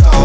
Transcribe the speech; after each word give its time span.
I'll. 0.00 0.21